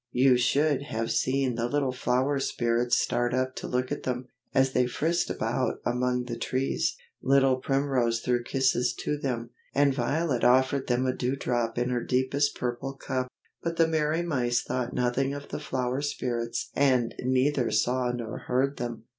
You 0.11 0.35
should 0.35 0.81
have 0.81 1.11
seen 1.11 1.53
the 1.53 1.69
little 1.69 1.91
flower 1.91 2.39
spirits 2.39 2.97
start 2.97 3.35
up 3.35 3.55
to 3.57 3.67
look 3.67 3.91
at 3.91 4.01
them, 4.01 4.25
as 4.51 4.71
they 4.71 4.87
frisked 4.87 5.29
about 5.29 5.75
among 5.85 6.23
the 6.23 6.39
trees. 6.39 6.95
Little 7.21 7.57
Primrose 7.57 8.21
threw 8.21 8.41
kisses 8.43 8.95
to 8.95 9.15
them, 9.15 9.51
and 9.75 9.93
Violet 9.93 10.43
offered 10.43 10.87
them 10.87 11.05
a 11.05 11.15
dew 11.15 11.35
drop 11.35 11.77
in 11.77 11.89
her 11.91 12.01
deepest 12.03 12.55
purple 12.55 12.93
cup; 12.95 13.27
but 13.61 13.77
the 13.77 13.87
merry 13.87 14.23
mice 14.23 14.63
thought 14.63 14.91
nothing 14.91 15.35
of 15.35 15.49
the 15.49 15.59
flower 15.59 16.01
spirits 16.01 16.71
and 16.75 17.13
neither 17.19 17.69
saw 17.69 18.11
nor 18.11 18.39
heard 18.47 18.77
them. 18.77 19.03